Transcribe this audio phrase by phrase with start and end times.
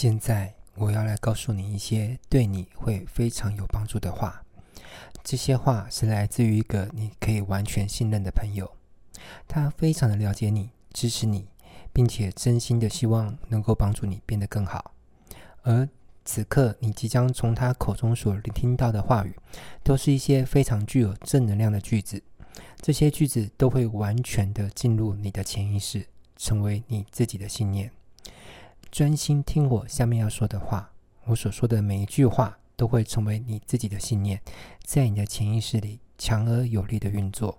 [0.00, 4.42] 现在我要来告诉你一些对你会非常有帮助的话。
[5.22, 8.74] 这些话是来自于一个你可以完全信任的朋友，
[9.46, 11.48] 他非常的了解你，支持你，
[11.92, 14.94] 并且真心的希望能够帮助你变得更好。
[15.64, 15.86] 而
[16.24, 19.36] 此刻你即将从他口中所听到的话语，
[19.82, 22.22] 都是一些非常具有正能量的句子。
[22.80, 26.06] 这些句子都会完全的进入你的潜意识，
[26.38, 27.92] 成为你自己的信念。
[28.90, 30.90] 专心听我下面要说的话，
[31.26, 34.42] 我所说的每一句话都会成为你自己的信念，
[34.82, 37.56] 在你的潜意识里强而有力的运作。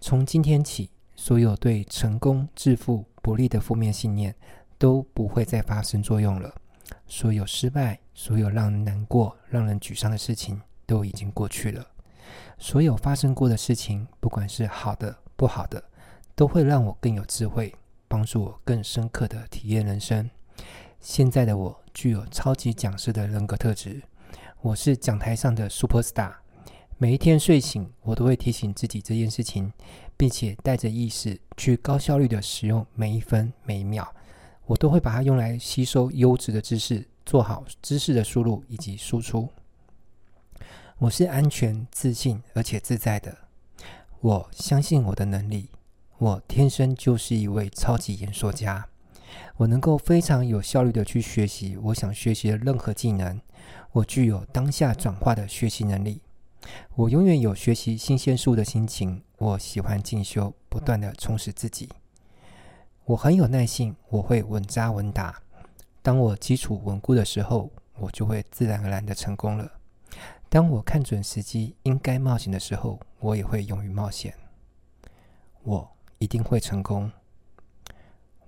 [0.00, 4.34] 从今天起，所有对成功、致富不利的负面信念
[4.78, 6.52] 都不会再发生作用了。
[7.06, 11.86] 所有失败、所有让人难过、让人沮丧的事情都已经过去了。
[12.58, 15.82] 所有发生过的事情，不管是好的、不好的，
[16.34, 17.72] 都会让我更有智慧。
[18.14, 20.30] 帮助我更深刻的体验人生。
[21.00, 24.00] 现在的我具有超级讲师的人格特质，
[24.60, 26.32] 我是讲台上的 super star。
[26.96, 29.72] 每一天睡醒，我都会提醒自己这件事情，
[30.16, 34.14] 并且带着意识去高效率的使用每一分每一秒。
[34.66, 39.48] 我都会把它用来吸收优质的知识，做好知识的输入以及输出。
[40.98, 43.36] 我是安全、自信而且自在的。
[44.20, 45.68] 我相信我的能力。
[46.18, 48.86] 我天生就是一位超级演说家，
[49.56, 53.40] 我能够非常有效率的去学习我想学习的任何技能。
[53.90, 56.22] 我具有当下转化的学习能力，
[56.94, 59.22] 我永远有学习新鲜事物的心情。
[59.38, 61.88] 我喜欢进修，不断的充实自己。
[63.04, 65.42] 我很有耐性，我会稳扎稳打。
[66.00, 69.70] 当我基础稳固的时候，我就会自然而然的成功了。
[70.48, 74.32] 当我看准时机，应该冒险的时候，我也会勇于冒险。
[75.64, 75.93] 我。
[76.18, 77.10] 一定会成功，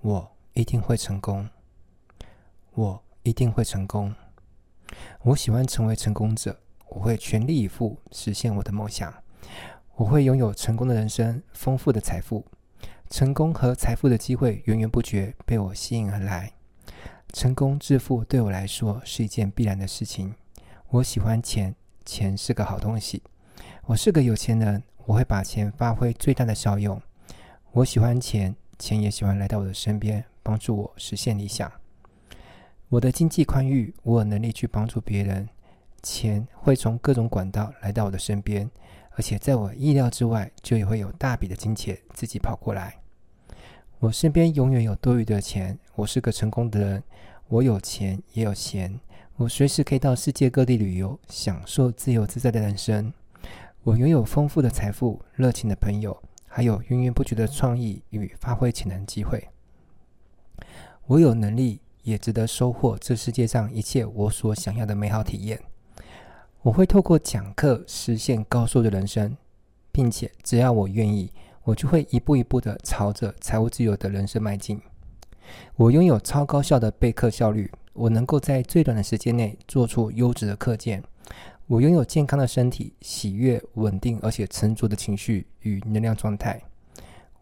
[0.00, 1.48] 我一定会成功，
[2.74, 4.14] 我一定会成功。
[5.22, 9.12] 我喜欢成为成功者，我会全力以赴实现我的梦想。
[9.96, 12.44] 我会拥有成功的人生，丰富的财富，
[13.10, 16.52] 成功和财富的机会源源不绝被我吸引而来。
[17.32, 20.34] 成功致富对我来说是一件必然的事情。
[20.88, 23.22] 我喜欢钱，钱是个好东西。
[23.86, 27.00] 我是个有钱人，我会把钱发挥最大的效用。
[27.76, 31.70] 我喜欢钱，钱也喜欢来到我的身边，帮助我实现理想。
[32.88, 35.46] 我的经济宽裕，我有能力去帮助别人，
[36.02, 38.70] 钱会从各种管道来到我的身边，
[39.10, 42.96] 而且在我意料之外，就也会有大笔的金钱自己跑过来。
[43.98, 47.02] 我身边永远有多余的钱，我是个成功的人，
[47.48, 48.98] 我有钱也有闲，
[49.36, 53.12] 我随时可以到世界各地旅游，享受自由自在的人生。
[53.82, 56.22] 我拥有丰富的财富，热情的朋友。
[56.56, 59.50] 还有源源不绝的创意与发挥潜能机会。
[61.04, 65.60] 我有能力，也值得收获这世界上一切我所想要的美好体验。
[66.62, 69.36] 我会透过讲课实现高收的人生，
[69.92, 71.30] 并且只要我愿意，
[71.62, 74.80] 我就会一步一步的朝着财务自由的人生迈进。
[75.74, 81.04] 我拥有超高效的备课效率，我能够在最短的时间内做出优质的课件。
[81.68, 86.62] 我拥有健康的身体、喜悦、稳定而且沉着的情绪与能量状态。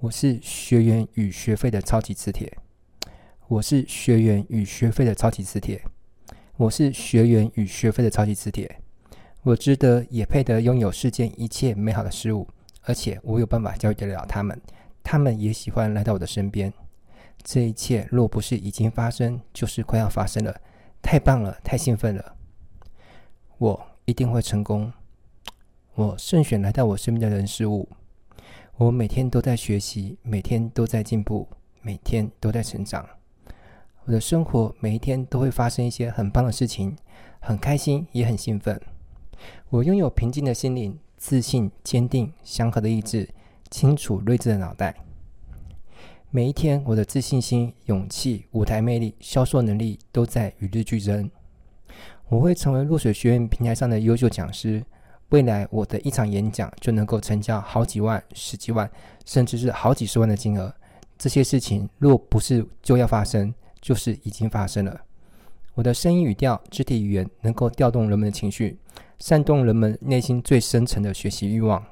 [0.00, 2.52] 我是学员与学费的超级磁铁。
[3.46, 5.80] 我是学员与学费的超级磁铁。
[6.56, 8.80] 我是学员与学费的超级磁铁。
[9.44, 12.48] 我值得也配得拥有世间一切美好的事物，
[12.82, 14.60] 而且我有办法教育得了他们。
[15.04, 16.72] 他们也喜欢来到我的身边。
[17.44, 20.60] 这一切若不是已经发生，就是快要发生了。
[21.00, 22.34] 太棒了，太兴奋了。
[23.58, 23.87] 我。
[24.08, 24.90] 一定会成功。
[25.94, 27.86] 我慎选来到我身边的人事物。
[28.78, 31.46] 我每天都在学习，每天都在进步，
[31.82, 33.06] 每天都在成长。
[34.06, 36.96] 我的生活每一天都会发生一些很棒的事情，
[37.38, 38.80] 很开心也很兴奋。
[39.68, 43.28] 我拥有平静的心灵、自信、坚定、祥和的意志、
[43.70, 44.96] 清楚睿智的脑袋。
[46.30, 51.30] 每一天，我的自信心、勇气、舞台魅力、销售能力都在与日俱增。
[52.28, 54.84] 我会成为落水学院平台上的优秀讲师，
[55.30, 58.88] 未来我的一场演讲就能够成交好几万、十几万，
[59.24, 60.72] 甚至是好几十万的金额。
[61.16, 65.00] 这些事情若不是就要发生，就是已经发生了。
[65.74, 68.78] 我的声音语调、肢体语言能够调动人们的情绪，
[69.18, 71.82] 煽动人们内心最深层的学习欲望。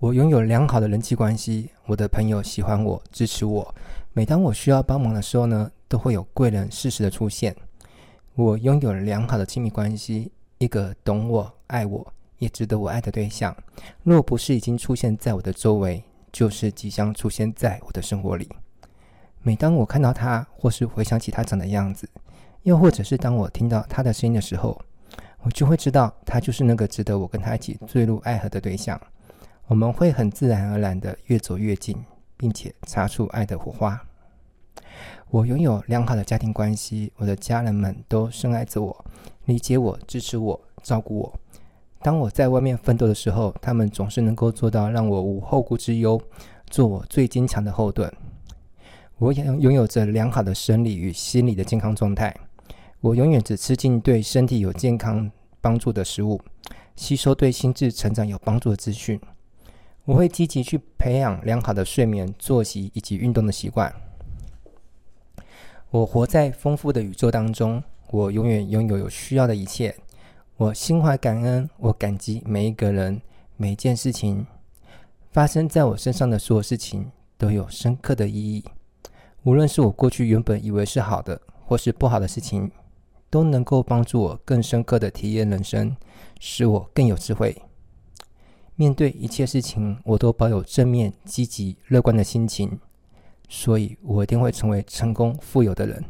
[0.00, 3.72] 我拥有良好的人际关系，我的朋友喜欢我、支持我。
[4.12, 7.54] 每当我需要帮忙的时候呢，都会有贵人适时的出现。
[8.34, 13.54] 我拥有良好的亲密关系，一个懂我、爱我，也值得我爱的对象。
[14.02, 16.02] 若不是已经出现在我的周围，
[16.32, 18.48] 就是即将出现在我的生活里。
[19.42, 22.08] 每当我看到他，或是回想起他长的样子，
[22.62, 24.80] 又或者是当我听到他的声音的时候，
[25.42, 28.98] 我就会知道他就是那个值得我跟他一起坠入爱河的对象。
[29.66, 32.02] 我们会很自然而然的越走越近，
[32.38, 34.02] 并且擦出爱的火花。
[35.30, 39.04] 我拥有良好的家庭关系，我的家人们都深爱着我，
[39.46, 41.34] 理解我，支持我，照顾我。
[42.02, 46.20] 当我在外面奋斗的时候，他们总是能够做到让我无后顾之忧，
[46.68, 48.12] 做我最坚强的后盾。
[49.18, 52.34] 我拥拥有着良好的生理与心理的健康状态。
[53.00, 55.30] 我永远只吃进对身体有健康
[55.60, 56.40] 帮助的食物，
[56.96, 59.20] 吸收对心智成长有帮助的资讯。
[60.04, 63.94] 我会积极去培养良好的睡眠、作息以及运动的习惯。
[65.92, 69.94] 我活在丰富的宇宙当中，我永远拥有有需要的一切。
[70.56, 73.20] 我心怀感恩，我感激每一个人、
[73.58, 74.46] 每一件事情
[75.32, 78.64] 发生在我身上的所有事情都有深刻的意义。
[79.42, 82.70] 无论是我过去原本以为是好的，或是不好的事情，
[83.28, 85.94] 都能够帮助我更深刻的体验人生，
[86.40, 87.54] 使我更有智慧。
[88.76, 92.80] 面对一切事情，我都保有正面、积极、乐观的心情，
[93.48, 96.04] 所以我一定会成为成功、富有的人。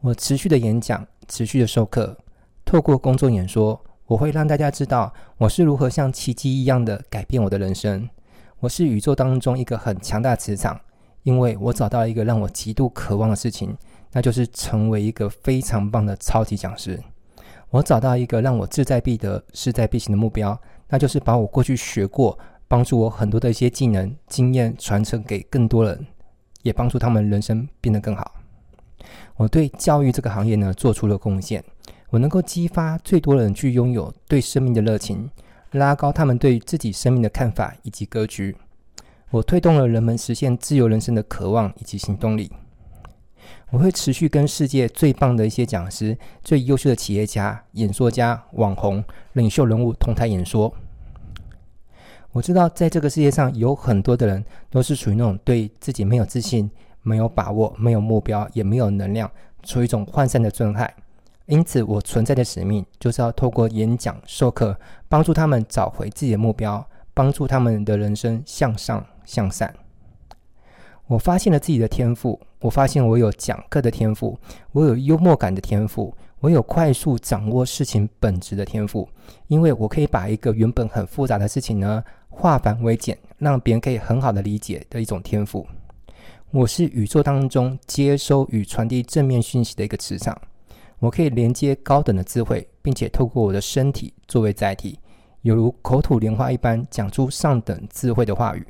[0.00, 2.16] 我持续的演讲，持续的授课，
[2.64, 8.08] 透过公众演说，我会让大家知道我是如何像奇迹一样的改变我的人生。
[8.60, 10.80] 我是宇宙当中一个很强大磁场。
[11.22, 13.76] 因为我找到了一个让我极度渴望的事情，
[14.12, 17.02] 那就是成为一个非常棒的超级讲师。
[17.70, 20.56] 我找到一个让我志在必得、势在必行的目标，
[20.88, 22.38] 那就是把我过去学过、
[22.68, 26.06] 帮助我很多的一些技能、经验传承给更多人，
[26.66, 28.34] 也帮助他们人生变得更好。
[29.36, 31.62] 我对教育这个行业呢做出了贡献，
[32.10, 35.30] 我能够激发最多人去拥有对生命的热情，
[35.70, 38.56] 拉高他们对自己生命的看法以及格局。
[39.30, 42.50] 我推动了人们实现自由人生的渴望以及行动力。
[43.70, 49.04] 我会持续跟世界最棒的一些讲师、最优秀的企业家、演说家、网红、
[49.34, 50.74] 领袖人物同台演说。
[52.36, 59.30] 我知道，在这个世界上有很多的人都是属于那种对自己没有自信、没有把握、没有目标、也没有能量，
[59.62, 60.94] 处于一种涣散的状态。
[61.46, 64.78] 因此，我存在的使命就是要透过演讲、授课，
[65.08, 69.02] 帮助他们找回自己的目标，帮助他们的人生向上。
[69.24, 69.74] 向善，
[71.06, 72.38] 我发现了自己的天赋。
[72.60, 74.38] 我发现我有讲课的天赋，
[74.72, 79.08] 我有幽默感的天赋，我有快速掌握事情本质的天赋。
[79.48, 85.66] 因为我可以把一个原本很复杂的事情呢，化繁为简，让别人可以很好的理解的一种天赋。
[86.50, 90.40] 我是宇宙当中接收与传递正面讯息的一个磁场。
[90.98, 94.98] 我可以连接高等的智慧，并且透过我的身体作为载体，
[95.42, 98.66] 犹如口吐莲花一般，讲出上等智慧的话语。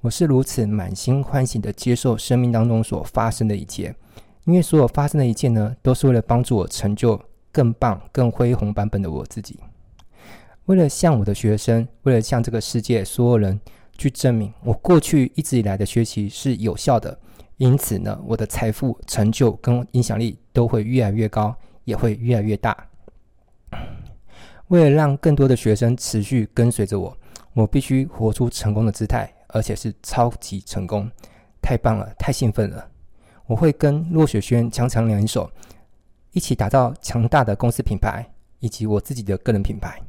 [0.00, 3.94] 我是如此满心欢喜地接受生命当中所发生的一切，
[4.44, 9.58] 因为所有发生的一切呢，都是为了帮助我成就更棒、更恢宏版本的我自己。
[10.66, 13.60] 为了向我的学生，为了向这个世界所有人
[13.96, 17.18] 去证明，我过去一直以来的学习是有效的，
[17.56, 21.54] 因此呢，我的财富、成就跟影响力都会越来越高，
[21.84, 22.76] 也会越来越大。
[24.68, 27.16] 为了让更多的学生持续跟随着我，
[27.54, 29.32] 我必须活出成功的姿态。
[29.54, 31.10] 而且是超级成功，
[31.60, 32.88] 太棒了，太兴奋了！
[33.52, 35.50] 我会跟落雪轩强强联手，
[36.32, 38.26] 一起打造强大的公司品牌
[38.60, 40.00] 以及我自己的个人品牌。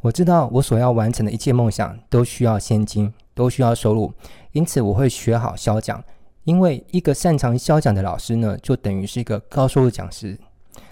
[0.00, 4.10] 我知道我所要完成的一切梦想都需要现金，都需要收入，
[4.52, 6.02] 因此我会学好销讲。
[6.44, 10.38] 因为一个擅长销讲的老师呢，就等于是一个高收入讲师。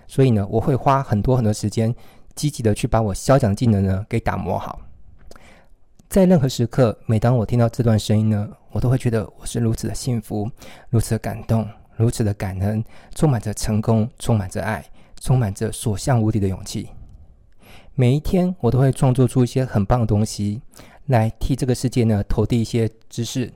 [0.07, 1.95] 所以呢，我会花很多很多时间，
[2.35, 4.83] 积极的去把我销讲技能呢给打磨好。
[6.11, 10.51] 在任何时刻，每当我听到这段声音呢，我都会觉得我是如此的幸福，
[10.91, 11.65] 如此的感动，
[11.97, 14.85] 如此的感恩，充满着成功，充满着爱，
[15.21, 16.89] 充满着所向无敌的勇气。
[17.95, 20.61] 每一天，我都会创作出一些很棒的东西，
[21.07, 23.53] 来替这个世界呢投递一些知识，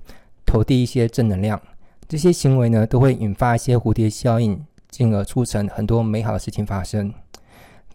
[0.47, 1.61] 投递一些正能量。
[2.07, 7.13] 这些行为呢，都会引发一些蝴蝶效应，进而促成很多美好的事情发生。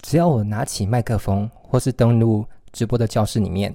[0.02, 3.74] 只要我拿起麦克风，或是登录直播的教室里面。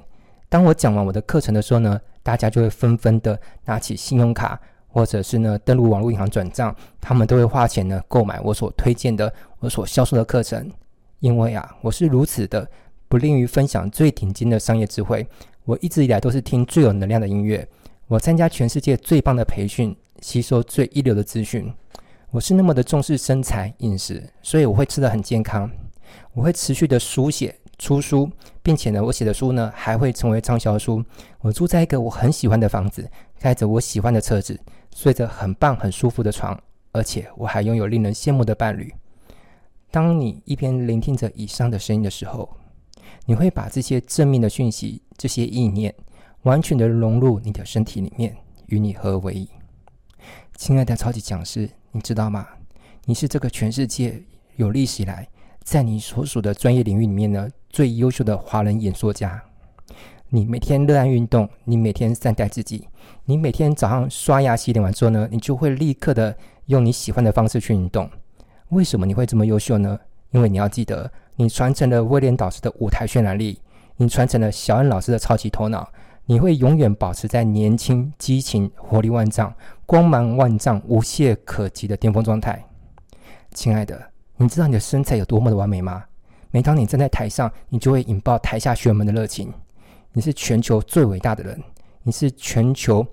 [0.51, 10.71] 当我讲完我的课程的时候呢，大家就会纷纷的拿起信用卡，或者是呢登录网络银行转账，他们都会花钱呢购买我所推荐的、我所销售的课程。
[11.21, 12.69] 因为啊，我是如此的
[13.09, 15.27] 不吝于分享最顶尖的商业智慧。
[15.65, 17.67] 我一直以来都是听最有能量的音乐，
[18.09, 21.73] 我参加全世界最棒的培训，吸收最一流的资讯。
[22.31, 25.71] 我是那么的重视身材饮食，所以我会吃得很健康，
[26.35, 27.59] 我会持续的书写。
[27.79, 28.29] 出书，
[28.63, 31.03] 并且呢，我写的书呢还会成为畅销书。
[31.41, 33.09] 我住在一个我很喜欢的房子，
[33.39, 34.59] 开着我喜欢的车子，
[34.95, 36.61] 睡着很棒、很舒服的床，
[36.93, 38.93] 而且我还拥有令人羡慕的伴侣。
[39.91, 42.49] 当你一边聆听着以上的声音的时候，
[43.25, 45.95] 你会把这些正面的讯息、这些意念，
[46.43, 49.49] 完全的融入你的身体里面，与你合为一。
[50.57, 52.47] 亲爱的超级讲师，你知道吗？
[53.05, 54.23] 你是这个全世界
[54.57, 55.27] 有历史以来，
[55.63, 59.43] 在你所属的专业领域里面呢，最优秀的华人演说家。
[60.31, 62.87] 你每天热爱运动，你每天善待自己，
[63.25, 68.11] 你每天早上刷牙洗脸完之后呢，你就会立刻的用你喜欢的方式去运动。
[68.69, 69.99] 为什么你会这么优秀呢？
[70.31, 73.59] 因为你要记得，你传承了威廉导师的舞台渲染力，
[73.97, 75.91] 你传承了小恩老师的超级头脑，
[76.27, 79.55] 你会永远保持在年轻、激情、活力万丈、
[79.87, 82.63] 光芒万丈、无懈可击的巅峰状态。
[83.55, 83.99] 亲爱的，
[84.37, 86.05] 你知道你的身材有多么的完美吗？
[86.51, 89.53] 每当你站在台上，你就会引爆台下学员们的热情。
[90.13, 91.63] 你是全球最伟大的人，
[92.03, 93.07] 你是全球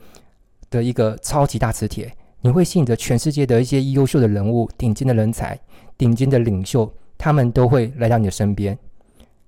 [0.69, 5.59] 的一个超级大磁铁，你会吸引着全世界的一些优秀的人物、顶尖的人才、
[5.97, 8.77] 顶尖的领袖，他们都会来到你的身边。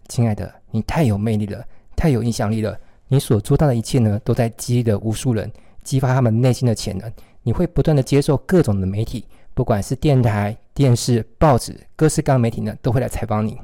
[0.09, 1.63] 亲爱的，你太有魅力了，
[1.95, 2.77] 太有影响力了。
[3.07, 5.49] 你所做到的一切呢，都在激励着无数人，
[5.81, 7.09] 激发他们内心的潜能。
[7.41, 13.57] 你会不断的接受各种的媒体，不管是电台、电视、报纸，各式各样媒体呢，都会来采访你。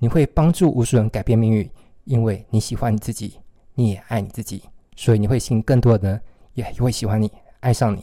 [0.00, 1.70] 你会帮助无数人改变命运。
[2.04, 3.34] 因为你喜欢你自己，
[3.74, 4.62] 你也爱你自己，
[4.96, 6.20] 所以你会吸引更多的人，
[6.54, 7.30] 也会喜欢你，
[7.60, 8.02] 爱上你。